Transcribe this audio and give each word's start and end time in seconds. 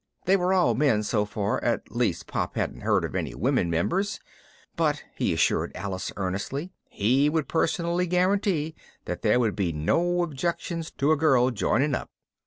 They 0.25 0.35
were 0.35 0.51
all 0.51 0.73
men 0.73 1.03
so 1.03 1.25
far, 1.25 1.63
at 1.63 1.91
least 1.91 2.25
Pop 2.25 2.55
hadn't 2.55 2.81
heard 2.81 3.05
of 3.05 3.13
any 3.13 3.35
women 3.35 3.69
members, 3.69 4.19
but 4.75 5.03
he 5.15 5.31
assured 5.31 5.71
Alice 5.75 6.11
earnestly 6.17 6.71
he 6.89 7.29
would 7.29 7.47
personally 7.47 8.07
guarantee 8.07 8.73
that 9.05 9.21
there 9.21 9.39
would 9.39 9.55
be 9.55 9.71
no 9.71 10.23
objections 10.23 10.89
to 10.97 11.11
a 11.11 11.15
girl 11.17 11.51
joining 11.51 11.93
up. 11.93 12.09